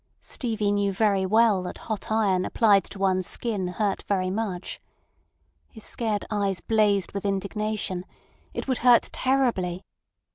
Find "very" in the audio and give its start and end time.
0.91-1.27, 4.07-4.31